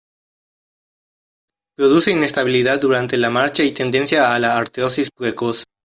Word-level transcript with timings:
Produce 1.77 2.09
inestabilidad 2.09 2.81
durante 2.81 3.17
la 3.17 3.29
marcha 3.29 3.61
y 3.61 3.71
tendencia 3.71 4.33
a 4.33 4.39
la 4.39 4.57
artrosis 4.57 5.11
precoz. 5.15 5.63